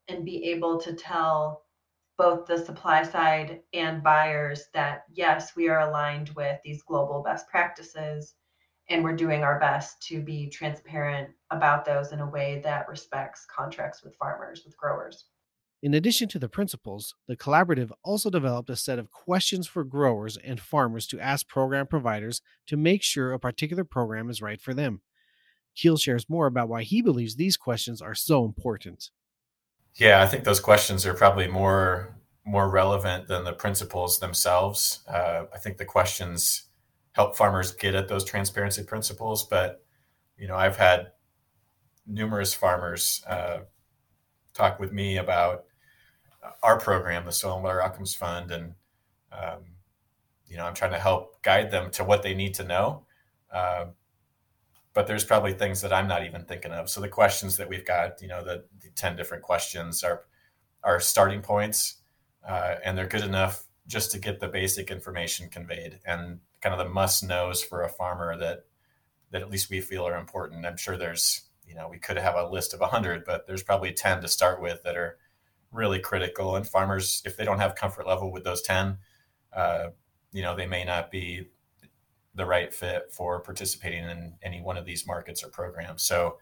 and 0.07 0.25
be 0.25 0.51
able 0.51 0.79
to 0.81 0.93
tell 0.93 1.63
both 2.17 2.45
the 2.45 2.57
supply 2.57 3.03
side 3.03 3.61
and 3.73 4.03
buyers 4.03 4.65
that 4.73 5.03
yes, 5.11 5.55
we 5.55 5.67
are 5.67 5.81
aligned 5.81 6.29
with 6.29 6.59
these 6.63 6.83
global 6.83 7.21
best 7.21 7.47
practices 7.49 8.35
and 8.89 9.03
we're 9.03 9.15
doing 9.15 9.43
our 9.43 9.59
best 9.59 10.01
to 10.03 10.21
be 10.21 10.47
transparent 10.47 11.29
about 11.49 11.85
those 11.85 12.11
in 12.11 12.19
a 12.19 12.29
way 12.29 12.61
that 12.63 12.87
respects 12.87 13.45
contracts 13.53 14.03
with 14.03 14.15
farmers, 14.15 14.63
with 14.63 14.77
growers. 14.77 15.25
In 15.85 15.93
addition 15.93 16.27
to 16.29 16.39
the 16.39 16.49
principles, 16.49 17.13
the 17.27 17.37
collaborative 17.37 17.91
also 18.03 18.31
developed 18.31 18.71
a 18.71 18.75
set 18.75 18.97
of 18.97 19.11
questions 19.11 19.67
for 19.67 19.83
growers 19.83 20.35
and 20.35 20.59
farmers 20.59 21.05
to 21.05 21.19
ask 21.19 21.47
program 21.47 21.85
providers 21.85 22.41
to 22.65 22.75
make 22.75 23.03
sure 23.03 23.31
a 23.31 23.37
particular 23.37 23.83
program 23.83 24.31
is 24.31 24.41
right 24.41 24.59
for 24.59 24.73
them. 24.73 25.01
Kiel 25.75 25.97
shares 25.97 26.27
more 26.27 26.47
about 26.47 26.69
why 26.69 26.81
he 26.81 27.03
believes 27.03 27.35
these 27.35 27.55
questions 27.55 28.01
are 28.01 28.15
so 28.15 28.45
important. 28.45 29.11
Yeah, 29.93 30.23
I 30.23 30.25
think 30.25 30.43
those 30.43 30.59
questions 30.59 31.05
are 31.05 31.13
probably 31.13 31.47
more 31.47 32.17
more 32.43 32.67
relevant 32.67 33.27
than 33.27 33.43
the 33.43 33.53
principles 33.53 34.19
themselves. 34.19 35.03
Uh, 35.07 35.43
I 35.53 35.59
think 35.59 35.77
the 35.77 35.85
questions 35.85 36.63
help 37.11 37.37
farmers 37.37 37.73
get 37.73 37.93
at 37.93 38.07
those 38.07 38.25
transparency 38.25 38.81
principles, 38.81 39.43
but 39.43 39.85
you 40.35 40.47
know, 40.47 40.55
I've 40.55 40.77
had 40.77 41.11
numerous 42.07 42.55
farmers 42.55 43.23
uh, 43.29 43.59
talk 44.55 44.79
with 44.79 44.91
me 44.91 45.17
about 45.17 45.65
our 46.63 46.79
program, 46.79 47.25
the 47.25 47.31
Soil 47.31 47.55
and 47.55 47.63
Water 47.63 47.81
Outcomes 47.81 48.15
Fund, 48.15 48.51
and 48.51 48.73
um, 49.31 49.59
you 50.47 50.57
know, 50.57 50.65
I'm 50.65 50.73
trying 50.73 50.91
to 50.91 50.99
help 50.99 51.41
guide 51.41 51.71
them 51.71 51.91
to 51.91 52.03
what 52.03 52.23
they 52.23 52.33
need 52.33 52.53
to 52.55 52.63
know. 52.63 53.05
Uh, 53.51 53.85
but 54.93 55.07
there's 55.07 55.25
probably 55.25 55.53
things 55.53 55.81
that 55.81 55.91
I'm 55.91 56.07
not 56.07 56.25
even 56.25 56.45
thinking 56.45 56.71
of. 56.71 56.89
So 56.89 57.01
the 57.01 57.09
questions 57.09 57.57
that 57.57 57.67
we've 57.67 57.85
got, 57.85 58.21
you 58.21 58.29
know, 58.29 58.43
the, 58.43 58.63
the 58.81 58.89
ten 58.95 59.15
different 59.15 59.43
questions 59.43 60.03
are 60.03 60.23
are 60.83 60.99
starting 60.99 61.41
points, 61.41 62.01
uh, 62.47 62.75
and 62.83 62.97
they're 62.97 63.07
good 63.07 63.23
enough 63.23 63.65
just 63.87 64.11
to 64.11 64.19
get 64.19 64.39
the 64.39 64.47
basic 64.47 64.89
information 64.89 65.49
conveyed 65.49 65.99
and 66.05 66.39
kind 66.61 66.73
of 66.73 66.79
the 66.79 66.91
must 66.91 67.23
knows 67.23 67.63
for 67.63 67.83
a 67.83 67.89
farmer 67.89 68.37
that 68.37 68.65
that 69.31 69.41
at 69.41 69.51
least 69.51 69.69
we 69.69 69.81
feel 69.81 70.07
are 70.07 70.17
important. 70.17 70.65
I'm 70.65 70.77
sure 70.77 70.97
there's 70.97 71.41
you 71.67 71.75
know 71.75 71.87
we 71.89 71.99
could 71.99 72.17
have 72.17 72.35
a 72.35 72.47
list 72.47 72.73
of 72.73 72.79
100 72.79 73.25
but 73.25 73.47
there's 73.47 73.63
probably 73.63 73.91
10 73.91 74.21
to 74.21 74.27
start 74.27 74.61
with 74.61 74.83
that 74.83 74.95
are 74.95 75.17
really 75.75 75.99
critical 75.99 76.55
and 76.55 76.67
farmers 76.67 77.21
if 77.25 77.37
they 77.37 77.45
don't 77.45 77.59
have 77.59 77.75
comfort 77.75 78.07
level 78.07 78.31
with 78.31 78.43
those 78.43 78.61
10 78.61 78.97
uh, 79.53 79.87
you 80.31 80.41
know 80.41 80.55
they 80.55 80.65
may 80.65 80.83
not 80.83 81.11
be 81.11 81.49
the 82.35 82.45
right 82.45 82.73
fit 82.73 83.11
for 83.11 83.39
participating 83.39 84.03
in 84.03 84.33
any 84.43 84.61
one 84.61 84.77
of 84.77 84.85
these 84.85 85.07
markets 85.07 85.43
or 85.43 85.49
programs 85.49 86.03
so 86.03 86.37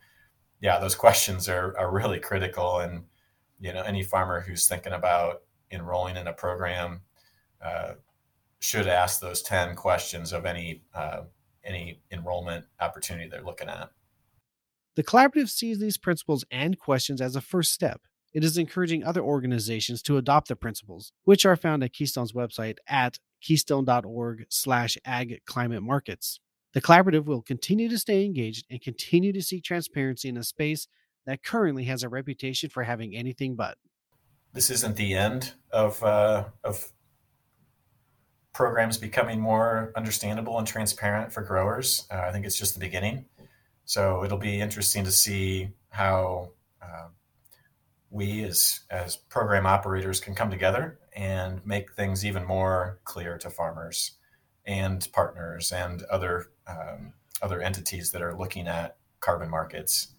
yeah 0.62 0.80
those 0.80 0.96
questions 0.96 1.50
are, 1.50 1.78
are 1.78 1.92
really 1.92 2.20
critical 2.20 2.80
and 2.80 3.04
you 3.60 3.74
know 3.74 3.82
any 3.82 4.04
farmer 4.04 4.42
who's 4.42 4.68
thinking 4.68 4.94
about 4.94 5.42
enrolling 5.72 6.18
in 6.18 6.28
a 6.28 6.34
program 6.34 7.02
uh, 7.62 7.94
should 8.60 8.88
ask 8.88 9.20
those 9.20 9.42
10 9.42 9.76
questions 9.76 10.32
of 10.32 10.46
any 10.46 10.84
uh, 10.94 11.22
any 11.64 12.02
enrollment 12.12 12.66
opportunity 12.80 13.30
they're 13.30 13.42
looking 13.42 13.70
at 13.70 13.90
the 14.96 15.04
collaborative 15.04 15.50
sees 15.50 15.80
these 15.80 15.98
principles 15.98 16.46
and 16.52 16.78
questions 16.78 17.20
as 17.20 17.36
a 17.36 17.42
first 17.42 17.74
step. 17.74 18.02
It 18.34 18.44
is 18.44 18.58
encouraging 18.58 19.04
other 19.04 19.22
organizations 19.22 20.02
to 20.04 20.18
adopt 20.18 20.48
the 20.48 20.56
principles, 20.56 21.12
which 21.24 21.46
are 21.46 21.56
found 21.56 21.84
at 21.84 21.94
Keystone's 21.94 22.34
website 22.34 22.78
at 22.88 23.20
keystone.org 23.42 24.46
slash 24.50 24.98
ag 25.06 25.42
climate 25.46 25.84
markets. 25.84 26.40
The 26.74 26.82
collaborative 26.82 27.26
will 27.26 27.44
continue 27.44 27.88
to 27.90 28.00
stay 28.00 28.26
engaged 28.26 28.66
and 28.72 28.82
continue 28.82 29.32
to 29.34 29.42
seek 29.44 29.64
transparency 29.64 30.30
in 30.30 30.38
a 30.38 30.44
space 30.44 30.88
that 31.28 31.44
currently 31.44 31.84
has 31.86 32.02
a 32.02 32.10
reputation 32.10 32.70
for 32.70 32.84
having 32.84 33.16
anything 33.16 33.56
but. 33.56 33.78
This 34.54 34.70
isn't 34.72 34.96
the 34.96 35.14
end 35.14 35.54
of, 35.72 36.02
uh, 36.04 36.46
of 36.64 36.92
programs 38.54 38.98
becoming 38.98 39.40
more 39.40 39.92
understandable 39.96 40.58
and 40.58 40.68
transparent 40.68 41.32
for 41.32 41.42
growers. 41.42 42.08
Uh, 42.12 42.18
I 42.18 42.32
think 42.32 42.46
it's 42.46 42.58
just 42.58 42.74
the 42.74 42.80
beginning. 42.80 43.26
So 43.86 44.24
it'll 44.24 44.38
be 44.38 44.60
interesting 44.60 45.04
to 45.04 45.12
see 45.12 45.70
how 45.90 46.52
uh, 46.82 47.08
we 48.14 48.44
as 48.44 48.82
as 48.92 49.18
program 49.18 49.66
operators 49.66 50.20
can 50.20 50.36
come 50.36 50.52
together 50.52 51.00
and 51.16 51.66
make 51.66 51.92
things 51.94 52.24
even 52.24 52.46
more 52.46 53.00
clear 53.04 53.38
to 53.40 53.50
farmers 53.50 54.12
and 54.66 55.08
partners 55.12 55.72
and 55.72 56.04
other 56.04 56.46
um, 56.68 57.14
other 57.42 57.60
entities 57.62 58.12
that 58.12 58.22
are 58.22 58.38
looking 58.38 58.68
at 58.68 58.98
carbon 59.20 59.50
markets. 59.50 60.10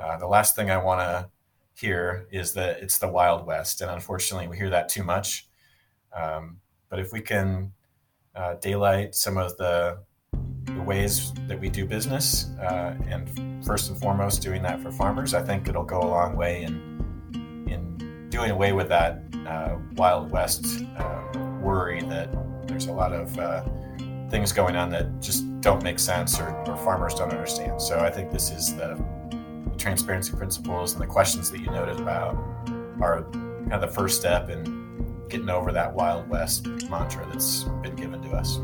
Uh, 0.00 0.16
the 0.16 0.26
last 0.26 0.54
thing 0.54 0.70
I 0.70 0.78
want 0.78 1.00
to 1.00 1.28
hear 1.74 2.26
is 2.30 2.52
that 2.52 2.80
it's 2.80 2.98
the 2.98 3.08
Wild 3.08 3.44
West, 3.44 3.80
and 3.80 3.90
unfortunately, 3.90 4.46
we 4.46 4.56
hear 4.56 4.70
that 4.70 4.88
too 4.88 5.02
much. 5.02 5.48
Um, 6.16 6.58
but 6.88 7.00
if 7.00 7.12
we 7.12 7.20
can 7.20 7.72
uh, 8.36 8.54
daylight 8.54 9.14
some 9.14 9.36
of 9.36 9.56
the 9.56 9.98
the 10.64 10.82
ways 10.82 11.32
that 11.48 11.58
we 11.58 11.68
do 11.68 11.84
business, 11.84 12.50
uh, 12.60 12.94
and 13.08 13.64
first 13.64 13.90
and 13.90 13.98
foremost, 13.98 14.42
doing 14.42 14.62
that 14.62 14.80
for 14.80 14.92
farmers. 14.92 15.34
I 15.34 15.42
think 15.42 15.68
it'll 15.68 15.82
go 15.82 16.00
a 16.00 16.06
long 16.06 16.36
way 16.36 16.62
in 16.62 16.91
doing 18.32 18.50
away 18.50 18.72
with 18.72 18.88
that 18.88 19.22
uh, 19.46 19.76
Wild 19.92 20.30
West 20.30 20.64
uh, 20.96 21.22
worry 21.60 22.00
that 22.00 22.30
there's 22.66 22.86
a 22.86 22.92
lot 22.92 23.12
of 23.12 23.38
uh, 23.38 23.62
things 24.30 24.52
going 24.52 24.74
on 24.74 24.88
that 24.88 25.20
just 25.20 25.44
don't 25.60 25.82
make 25.82 25.98
sense 25.98 26.40
or, 26.40 26.48
or, 26.66 26.76
farmers 26.78 27.14
don't 27.14 27.30
understand. 27.30 27.80
So 27.80 28.00
I 28.00 28.10
think 28.10 28.30
this 28.32 28.50
is 28.50 28.74
the, 28.74 28.98
transparency 29.78 30.36
principles 30.36 30.92
and 30.92 31.02
the 31.02 31.06
questions 31.06 31.50
that 31.50 31.58
you 31.58 31.66
noted 31.66 31.98
about 31.98 32.36
are 33.00 33.26
kind 33.32 33.72
of 33.72 33.80
the 33.80 33.88
first 33.88 34.20
step 34.20 34.48
in 34.48 35.26
getting 35.28 35.48
over 35.48 35.72
that 35.72 35.92
Wild 35.92 36.28
West 36.28 36.66
mantra 36.88 37.26
that's 37.32 37.64
been 37.82 37.96
given 37.96 38.22
to 38.22 38.30
us. 38.30 38.58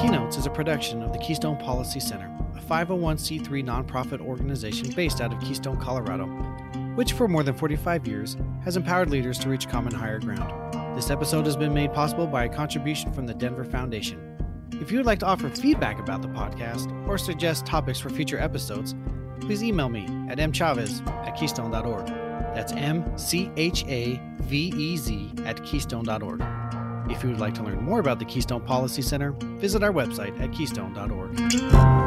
Keynotes 0.00 0.36
is 0.36 0.46
a 0.46 0.50
production 0.50 1.02
of 1.02 1.12
the 1.12 1.18
Keystone 1.18 1.56
Policy 1.58 2.00
Center, 2.00 2.28
501c3 2.62 3.64
nonprofit 3.64 4.20
organization 4.20 4.90
based 4.92 5.20
out 5.20 5.32
of 5.32 5.40
Keystone, 5.40 5.76
Colorado, 5.76 6.26
which 6.94 7.12
for 7.12 7.28
more 7.28 7.42
than 7.42 7.54
45 7.54 8.06
years 8.06 8.36
has 8.64 8.76
empowered 8.76 9.10
leaders 9.10 9.38
to 9.40 9.48
reach 9.48 9.68
common 9.68 9.92
higher 9.92 10.18
ground. 10.18 10.72
This 10.96 11.10
episode 11.10 11.46
has 11.46 11.56
been 11.56 11.74
made 11.74 11.92
possible 11.92 12.26
by 12.26 12.44
a 12.44 12.48
contribution 12.48 13.12
from 13.12 13.26
the 13.26 13.34
Denver 13.34 13.64
Foundation. 13.64 14.28
If 14.72 14.90
you 14.90 14.98
would 14.98 15.06
like 15.06 15.20
to 15.20 15.26
offer 15.26 15.48
feedback 15.48 15.98
about 15.98 16.22
the 16.22 16.28
podcast 16.28 16.90
or 17.06 17.18
suggest 17.18 17.66
topics 17.66 17.98
for 17.98 18.10
future 18.10 18.38
episodes, 18.38 18.94
please 19.40 19.62
email 19.62 19.88
me 19.88 20.04
at 20.28 20.38
mchavez 20.38 21.06
at 21.26 21.36
keystone.org. 21.36 22.06
That's 22.54 22.72
M 22.72 23.16
C 23.16 23.50
H 23.56 23.84
A 23.86 24.20
V 24.42 24.72
E 24.76 24.96
Z 24.96 25.32
at 25.44 25.64
keystone.org. 25.64 26.42
If 27.10 27.22
you 27.22 27.30
would 27.30 27.40
like 27.40 27.54
to 27.54 27.62
learn 27.62 27.82
more 27.82 28.00
about 28.00 28.18
the 28.18 28.24
Keystone 28.24 28.62
Policy 28.62 29.02
Center, 29.02 29.32
visit 29.58 29.82
our 29.82 29.92
website 29.92 30.38
at 30.40 30.52
keystone.org. 30.52 32.01